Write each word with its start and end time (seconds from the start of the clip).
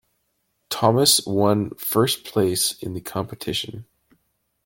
Thomas 0.71 1.23
one 1.27 1.75
first 1.75 2.25
place 2.25 2.71
in 2.81 2.93
the 2.95 3.01
competition. 3.01 3.85